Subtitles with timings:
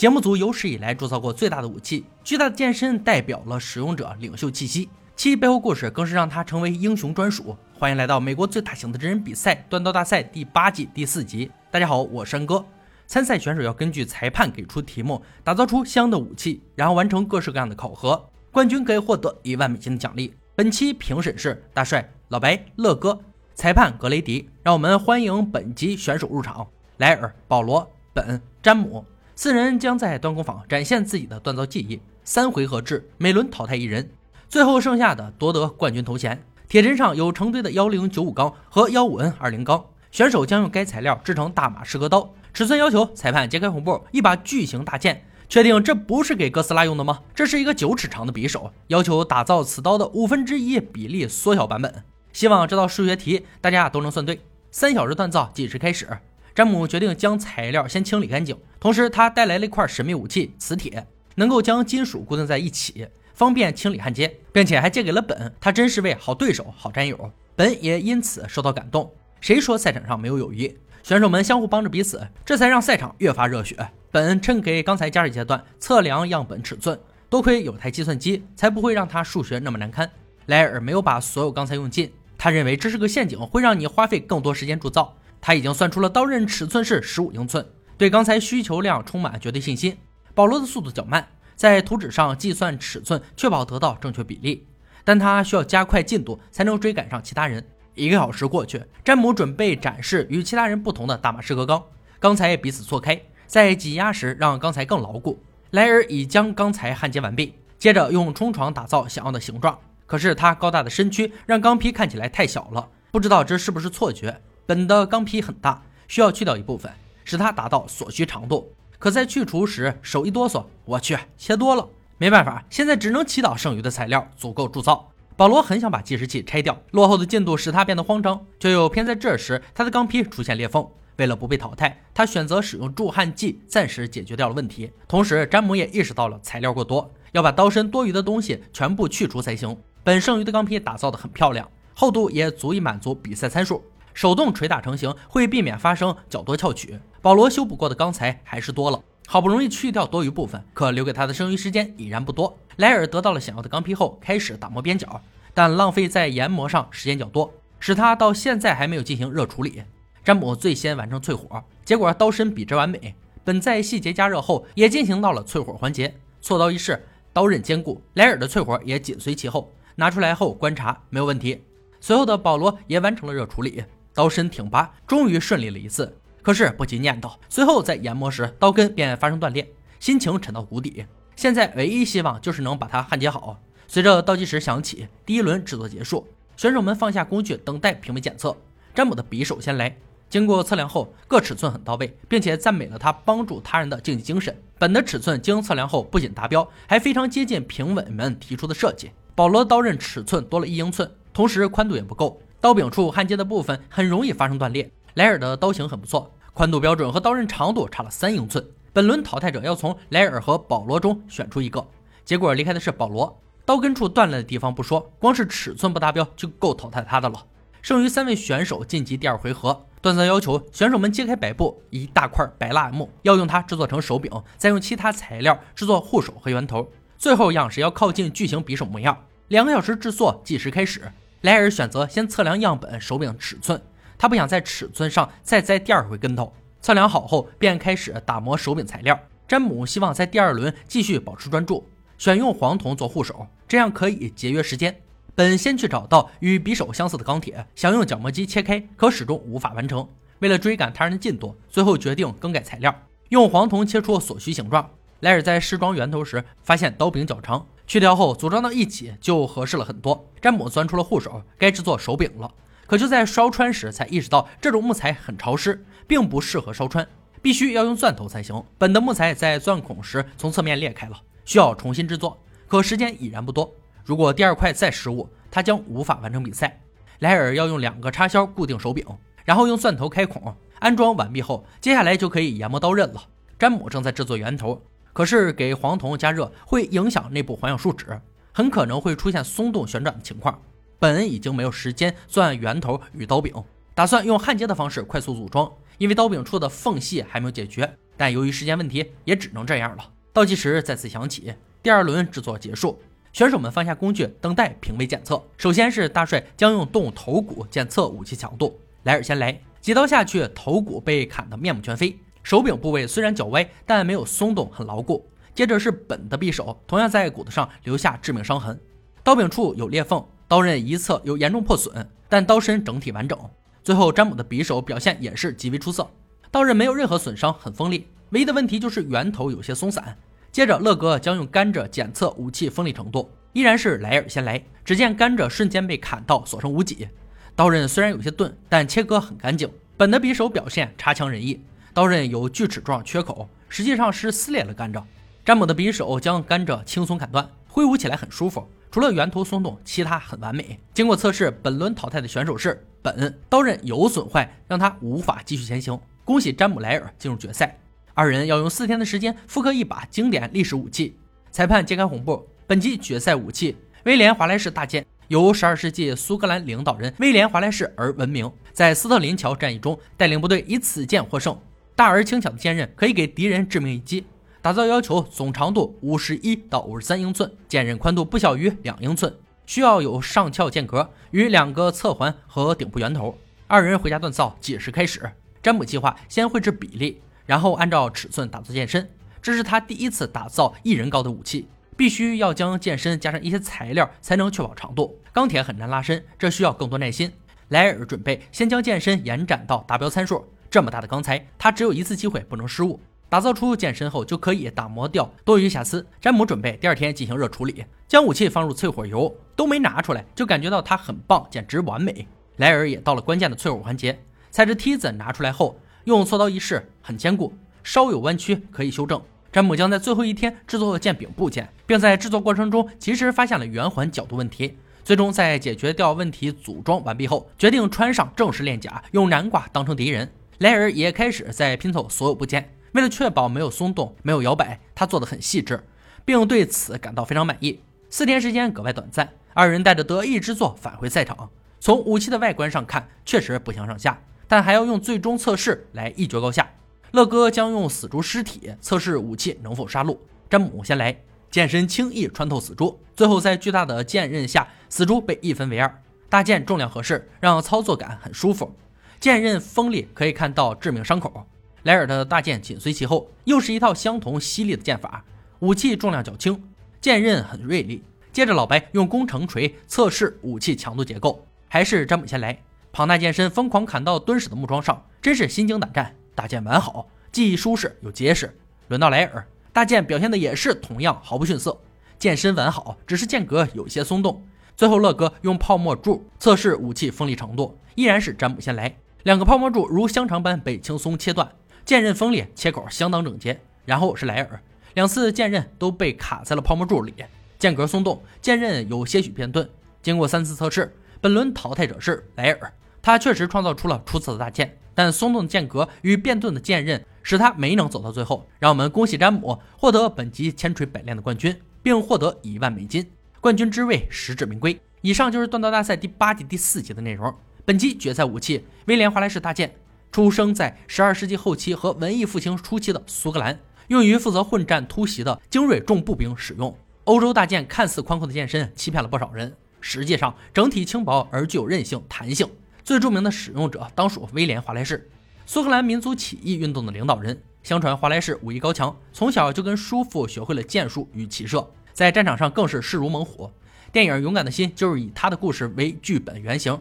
[0.00, 7.54] 节目组有史以来铸造过最大的武器，巨大的剑身代表了使用者领袖气息，其背后故事更是让他成为英雄专属。
[7.74, 11.50] 欢迎来到美国最大型的真人比赛——断刀大赛第八季第四集。
[11.70, 12.64] 大家好，我是山哥。
[13.06, 18.26] 参赛选手要根据裁判给出题目，打造出相应的武器，然后完成各式各样的考核。
[18.50, 20.32] 冠军可以获得一万美金的奖励。
[20.54, 23.20] 本期评审是大帅、老白、乐哥，
[23.54, 24.48] 裁判格雷迪。
[24.62, 29.04] 让我们欢迎本集选手入场：莱尔、保罗、本、詹姆。
[29.42, 34.10] 四人将在锻工坊展现自己的锻造技艺，三回合制，每轮淘汰一人，
[34.50, 36.44] 最后剩下的夺得冠军头衔。
[36.68, 42.34] 铁砧上有成堆的幺零九五钢和幺五 N 二零钢，选手将用该材料制成大马士革刀。
[42.52, 45.24] 尺寸要求：裁判揭开红布，一把巨型大剑。
[45.48, 47.20] 确定这不是给哥斯拉用的吗？
[47.34, 52.04] 这是一个九尺长的匕首，要求打造此刀的五分之一比例缩小版本。
[52.34, 54.38] 希望这道数学题大家都能算对。
[54.70, 56.06] 三小时锻造计时开始。
[56.54, 65.54] 詹姆决定将材料先清理干净，同时他带来了一块神秘武器——磁铁，能够将金属固定在一起，方便清理焊接，并且还借给了本。
[65.60, 67.32] 他真是位好对手、好战友。
[67.54, 69.12] 本也因此受到感动。
[69.40, 70.76] 谁说赛场上没有友谊？
[71.02, 73.76] 选手们相互帮着彼此，这才让赛场越发热血。
[74.10, 76.98] 本趁给刚才加时阶段测量样本尺寸，
[77.28, 80.10] 多亏有台计算机，才不会让他数学那么难堪。
[80.46, 85.16] 莱尔没有把所有钢材用尽，他认为这是个陷阱，会让你花费更多时间铸造。
[85.40, 89.96] 他已经算出了刀刃尺寸是十五英寸，对钢材需求量充满绝对信心。
[90.34, 94.66] 保罗的速度较慢，在图纸上计算尺寸，确保得到正确比例，
[95.04, 97.64] 但他需要加快进度才能追赶上其他人。
[97.94, 101.82] 一个小时过去，詹姆准备展示与其他人不同的大马士革钢，
[102.18, 105.42] 钢材彼此错开，在挤压时让钢材更牢固。
[105.70, 109.78] 莱尔已将钢材焊接完毕，接着用冲床打造想要的形状。
[110.06, 114.40] 可是他高大的身躯让钢坯看起来太小了，不知道这是不是错觉。
[114.66, 116.92] 本的钢坯很大，需要去掉一部分，
[117.24, 118.72] 使它达到所需长度。
[118.98, 121.88] 可在去除时，手一哆嗦，我去，切多了。
[122.18, 125.10] 没办法，现在只能祈祷剩余的材料足够铸造。
[125.36, 130.86] 保罗很想把计时器拆掉，落后的进度使他变得慌张，却又偏在这时，他的钢坯出现裂缝。
[131.16, 134.90] 为了不被淘汰，他选择使用助焊剂，暂时解决掉了问题。
[135.08, 139.74] 同时，詹姆也意识到了材料过多，要把刀身多余的东西全部去除才行。
[140.04, 143.82] 本剩余的钢坯打造的很漂亮，厚度也足以满足比赛参数。
[144.20, 147.00] 手动捶打成型会避免发生较多翘曲。
[147.22, 152.54] 保罗修补过的钢材还是多了，好不容易去掉多余部分，可留给他的剩余时间已然不多。
[152.76, 155.22] 莱尔得到了想要的钢坯后，开始打磨边角，
[155.54, 159.82] 但浪费在研磨上时间较多，使他到现在还没有进行热处理。
[160.22, 163.14] 詹姆最先完成淬火，结果刀身比之完美。
[163.42, 168.02] 本在细节加热后也进行到了淬火环节，锉刀一试，刀刃坚固。
[168.12, 171.64] 莱尔的淬火也紧随其后，拿出来后观察没有问题。
[172.02, 173.82] 随后的保罗也完成了热处理。
[174.14, 176.16] 刀身挺拔，终于顺利了一次。
[176.42, 181.04] 可是不禁念叨，随后在研磨时，刀根便发生断裂，心情沉到谷底。
[181.36, 183.60] 现在唯一希望就是能把它焊接好。
[183.86, 186.26] 随着倒计时响起，第一轮制作结束，
[186.56, 188.56] 选手们放下工具，等待评委检测。
[188.94, 189.96] 詹姆的匕首先来，
[190.28, 194.56] 经过测量后，各尺寸很到位，并且赞美了他帮助他人的竞技精神。
[194.78, 199.10] 本的尺寸经测量后不仅达标，还非常接近评委们提出的设计。
[199.34, 202.40] 保罗刀刃尺寸多了一英寸，同时宽度也不够。
[202.60, 204.90] 刀柄处焊接的部分很容易发生断裂。
[205.14, 208.62] 莱尔的刀型很不错，宽度标准和刀刃长度差了三英寸。
[208.92, 211.86] 本轮淘汰者要从莱尔和保罗中选出一个，
[212.22, 213.40] 结果离开的是保罗。
[213.64, 217.46] 刀根处断了的地方不说，光是尺寸不达标就够淘汰他的了。
[217.80, 219.86] 剩余三位选手晋级第二回合。
[220.02, 229.24] 锻造要求选手们揭开白布，一大块白蜡木，要用它制作成手柄，再用其他材料制作护手和圆头，最后样式要靠近巨型匕首模样。
[229.48, 231.02] 两个小时制作，计时开始。
[231.42, 233.80] 莱尔选择先测量样本手柄尺寸，
[234.18, 236.52] 他不想在尺寸上再栽第二回跟头。
[236.82, 239.18] 测量好后，便开始打磨手柄材料。
[239.48, 241.86] 詹姆希望在第二轮继续保持专注，
[242.18, 244.94] 选用黄铜做护手，这样可以节约时间。
[245.34, 250.06] 本先去找到与匕首相似的钢铁，想用角磨机切开，可始终无法完成。
[250.40, 252.94] 为了追赶他人的进度，最后决定更改材料，
[253.30, 254.90] 用黄铜切出所需形状。
[255.20, 257.66] 莱尔在试装圆头时，发现刀柄较长。
[257.86, 260.30] 去掉后组装到一起就合适了很多。
[260.40, 262.50] 詹姆钻出了护手，该制作手柄了。
[262.86, 267.06] 可就在烧穿时，才意识到这种木材很潮湿，并不适合烧穿，
[267.42, 268.64] 必须要用钻头才行。
[268.78, 272.38] 本的木材在钻孔时从侧面裂开了，需要重新制作。
[272.66, 273.74] 可时间已然不多，
[274.04, 276.80] 如果第二块再失误，他将无法完成比赛。
[277.18, 279.04] 莱尔要用两个插销固定手柄，
[279.44, 280.54] 然后用钻头开孔。
[280.78, 283.22] 安装完毕后，接下来就可以研磨刀刃了。
[283.58, 284.80] 詹姆正在制作圆头。
[285.12, 288.20] 可是给黄铜加热会影响内部环氧树脂，
[288.52, 290.60] 很可能会出现松动旋转的情况。
[290.98, 293.52] 本已经没有时间钻圆头与刀柄，
[293.94, 297.90] 打算用焊接的方式快速组装，因为刀柄处的缝隙还没有解决。
[298.16, 300.10] 但由于时间问题，也只能这样了。
[300.32, 303.00] 倒计时再次响起，第二轮制作结束，
[303.32, 305.42] 选手们放下工具，等待评委检测。
[305.56, 315.28] 首先是大帅将用动物头骨检测武器强度，莱尔先来，几刀下去，头骨被砍得面目全非，手柄部位虽然较歪，但没有松动，很牢固。
[315.54, 318.80] 接着是本的匕首，同样在骨头上留下致命伤痕，
[319.22, 323.38] 刀柄处有裂缝，刀刃一侧有严重破损，但刀身整体完整。
[323.82, 326.08] 最后詹姆的匕首表现也是极为出色，
[326.50, 328.06] 刀刃没有任何损伤，很锋利。
[328.30, 330.16] 唯一的问题就是源头有些松散。
[330.52, 334.62] 接着，乐哥将用甘蔗检测武器锋利程度，依然是莱尔先来。
[334.84, 337.08] 只见甘蔗瞬间被砍到所剩无几，
[337.54, 339.70] 刀刃虽然有些钝，但切割很干净。
[339.96, 341.60] 本的匕首表现差强人意，
[341.92, 345.02] 刀刃有锯齿状缺口，实际上是撕裂了甘蔗。
[345.44, 350.78] 詹姆的匕首将甘蔗轻松砍断，挥舞起来很舒服，除了源头松动，其他很完美。
[350.94, 355.98] 经过测试，本轮淘汰的选手是本，刀刃有损坏，让他无法继续前行。
[356.24, 357.76] 恭喜詹姆莱尔进入决赛。
[358.14, 361.18] 二人要用四天的时间复刻一把经典历史武器。
[361.50, 371.58] 裁判揭开红布，本集决赛武器威廉华莱士大剑，由12世纪苏格兰领导人威廉华莱士而闻名，在斯特林桥战役中带领部队以此剑获胜。
[372.00, 374.24] 大而轻巧的剑刃可以给敌人致命一击。
[374.62, 379.30] 打造要求总长度51到53英寸，剑刃宽度不小于两英寸，
[379.66, 383.36] 需要有上翘剑格与两个侧环和顶部圆头。
[383.66, 385.30] 二人回家锻造，计时开始。
[385.62, 387.20] 詹姆计划先绘制比例。
[387.44, 389.06] 然后按照尺寸打造剑身，
[389.42, 391.68] 这是他第一次打造一人高的武器，
[391.98, 395.18] 必须要将剑身加上一些材料，才能确保长度。
[395.34, 397.30] 钢铁很难拉伸，这需要更多耐心。
[397.68, 403.00] 莱尔准备先将剑身延展到达标参数，这么大的钢材，他只有一次机会，不能失误。
[403.28, 406.06] 打造出剑身后，就可以打磨掉多余瑕疵。
[406.20, 412.26] 詹姆准备第二天进行热处理，将武器放入淬火油，都没拿出来，就感觉到它很棒，简直完美。
[412.56, 414.18] 莱尔也到了关键的淬火环节，
[414.50, 415.78] 踩着梯子拿出来后。
[416.04, 417.52] 用锉刀一试，很坚固，
[417.84, 419.20] 稍有弯曲可以修正。
[419.52, 424.76] 詹姆将在最后一天制作剑柄部件，并在制作过程中及时发现了圆环角度问题。
[425.04, 430.30] 最终在解决掉问题、组装完毕后，决定穿上正式链甲，用南瓜当成敌人。
[430.60, 435.82] 莱尔也开始在拼凑所有部件，为了确保没有松动、没有摇摆，他做得很细致，
[436.22, 437.80] 并对此感到非常满意。
[438.10, 441.48] 四天时间格外短暂，二人带着得意之作返回赛场。
[441.80, 444.20] 从武器的外观上看，确实不相上下。
[444.46, 446.68] 但还要用最终测试来一决高下。
[447.12, 450.18] 乐哥将用死猪尸体测试武器能否杀戮。
[450.50, 456.02] 詹姆先来，剑身轻易穿透死猪，最后在巨大的剑刃下，死猪被一分为二。
[456.28, 458.74] 大剑重量合适，让操作感很舒服。
[459.20, 461.46] 剑刃锋利，可以看到致命伤口。
[461.82, 465.22] 莱尔的大剑紧随其后，又是一套相同犀利的剑法。
[465.58, 466.58] 武器重量较轻，
[467.02, 468.02] 剑刃很锐利。
[468.32, 472.58] 接着老白用工程锤测试武器强度结构，还是詹姆先来。
[472.92, 476.16] 庞大剑身疯狂砍到敦实的木桩上，真是心惊胆战。
[476.34, 478.58] 大剑完好，既舒适又结实。
[478.88, 481.78] 轮到莱尔，大剑表现的也是同样毫不逊色，
[482.18, 484.42] 剑身完好，只是剑格有些松动。
[484.78, 488.96] 最后乐哥用泡沫柱测试武器锋利程度，依然是詹姆先来。
[489.22, 491.52] 两个泡沫柱如香肠般被轻松切断，
[491.84, 493.60] 剑刃锋利，切口相当整洁。
[493.84, 494.62] 然后是莱尔，
[494.94, 497.12] 两次剑刃都被卡在了泡沫柱里，
[497.58, 499.68] 剑格松动，剑刃有些许变钝。
[500.02, 502.72] 经过三次测试，本轮淘汰者是莱尔。
[503.02, 508.46] 他确实创造出了出色的大剑，但松动的剑格与变钝的剑刃使他没能走到最后。
[508.58, 513.10] 让我们恭喜詹姆获得本集千锤百炼的冠军，并获得一万美金。
[513.40, 514.78] 冠军之位实至名归。
[515.00, 517.34] 以上就是锻造大赛第八季第四集的内容。
[517.70, 519.72] 本集决赛武器威廉华莱士大剑，
[520.10, 526.76] 出生在十二世纪后期和文艺复兴初期的苏格兰，用于负责混战突袭的精锐重步兵使用。
[527.04, 532.44] 欧洲大剑看似宽阔的剑身欺骗了不少人，实际上整体轻薄而具有韧性、弹性。
[532.82, 535.08] 最著名的使用者当属威廉·华莱士，
[535.46, 537.40] 苏格兰民族起义运动的领导人。
[537.62, 543.48] 相传华莱士武艺高强，从小就跟叔父学会了剑术与骑射，在战场上更是势如猛虎。
[543.92, 546.76] 电影《勇敢的心》就是以他的故事为剧本原型，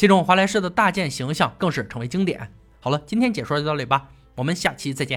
[0.00, 2.50] 其中华莱士的大剑形象更是成为经典。
[2.80, 5.08] 好了，今天解说就到这里吧，我们下期再见。